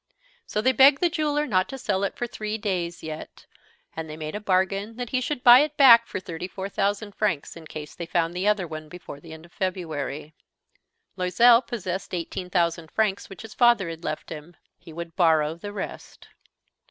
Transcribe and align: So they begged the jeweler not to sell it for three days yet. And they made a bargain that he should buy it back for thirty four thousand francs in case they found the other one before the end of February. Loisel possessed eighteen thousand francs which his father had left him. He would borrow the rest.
So 0.47 0.61
they 0.61 0.71
begged 0.71 0.99
the 0.99 1.11
jeweler 1.11 1.45
not 1.45 1.69
to 1.69 1.77
sell 1.77 2.03
it 2.03 2.15
for 2.17 2.25
three 2.25 2.57
days 2.57 3.03
yet. 3.03 3.45
And 3.95 4.09
they 4.09 4.17
made 4.17 4.33
a 4.33 4.39
bargain 4.39 4.95
that 4.95 5.11
he 5.11 5.21
should 5.21 5.43
buy 5.43 5.59
it 5.59 5.77
back 5.77 6.07
for 6.07 6.19
thirty 6.19 6.47
four 6.47 6.69
thousand 6.69 7.13
francs 7.13 7.55
in 7.55 7.67
case 7.67 7.93
they 7.93 8.07
found 8.07 8.33
the 8.33 8.47
other 8.47 8.65
one 8.67 8.89
before 8.89 9.19
the 9.19 9.31
end 9.31 9.45
of 9.45 9.51
February. 9.53 10.33
Loisel 11.17 11.61
possessed 11.61 12.15
eighteen 12.15 12.49
thousand 12.49 12.89
francs 12.89 13.29
which 13.29 13.43
his 13.43 13.53
father 13.53 13.89
had 13.89 14.03
left 14.03 14.31
him. 14.31 14.55
He 14.79 14.91
would 14.91 15.15
borrow 15.15 15.53
the 15.53 15.71
rest. 15.71 16.29